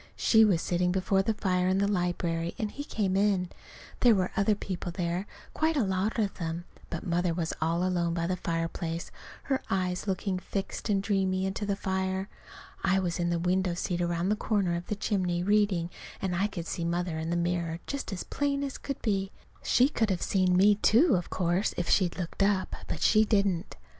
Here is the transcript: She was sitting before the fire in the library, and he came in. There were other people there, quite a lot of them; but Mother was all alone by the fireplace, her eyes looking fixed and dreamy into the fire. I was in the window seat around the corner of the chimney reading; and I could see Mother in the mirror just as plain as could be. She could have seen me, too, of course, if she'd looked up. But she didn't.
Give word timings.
She 0.15 0.43
was 0.43 0.63
sitting 0.63 0.91
before 0.91 1.21
the 1.21 1.35
fire 1.35 1.67
in 1.67 1.77
the 1.77 1.87
library, 1.87 2.55
and 2.57 2.71
he 2.71 2.83
came 2.83 3.15
in. 3.15 3.49
There 3.99 4.15
were 4.15 4.31
other 4.35 4.55
people 4.55 4.91
there, 4.91 5.27
quite 5.53 5.77
a 5.77 5.83
lot 5.83 6.17
of 6.17 6.33
them; 6.39 6.65
but 6.89 7.05
Mother 7.05 7.35
was 7.35 7.53
all 7.61 7.83
alone 7.85 8.15
by 8.15 8.25
the 8.25 8.35
fireplace, 8.35 9.11
her 9.43 9.61
eyes 9.69 10.07
looking 10.07 10.39
fixed 10.39 10.89
and 10.89 11.03
dreamy 11.03 11.45
into 11.45 11.67
the 11.67 11.75
fire. 11.75 12.29
I 12.83 12.97
was 12.97 13.19
in 13.19 13.29
the 13.29 13.37
window 13.37 13.75
seat 13.75 14.01
around 14.01 14.29
the 14.29 14.35
corner 14.35 14.75
of 14.75 14.87
the 14.87 14.95
chimney 14.95 15.43
reading; 15.43 15.91
and 16.19 16.35
I 16.35 16.47
could 16.47 16.65
see 16.65 16.83
Mother 16.83 17.19
in 17.19 17.29
the 17.29 17.37
mirror 17.37 17.79
just 17.85 18.11
as 18.11 18.23
plain 18.23 18.63
as 18.63 18.79
could 18.79 18.99
be. 19.03 19.31
She 19.61 19.87
could 19.87 20.09
have 20.09 20.23
seen 20.23 20.57
me, 20.57 20.77
too, 20.81 21.13
of 21.15 21.29
course, 21.29 21.75
if 21.77 21.87
she'd 21.87 22.17
looked 22.17 22.41
up. 22.41 22.75
But 22.87 23.01
she 23.03 23.23
didn't. 23.23 23.75